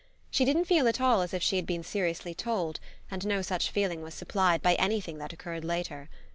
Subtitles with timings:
[0.31, 2.79] She didn't feel at all as if she had been seriously told,
[3.11, 6.09] and no such feeling was supplied by anything that occurred later.